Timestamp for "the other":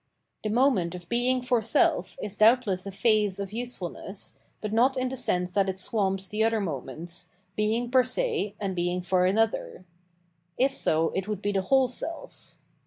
6.27-6.59